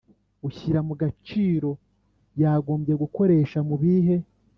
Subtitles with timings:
[0.47, 1.69] ushyira mu gaciro
[2.41, 4.15] yagombye gukoresha mu bihe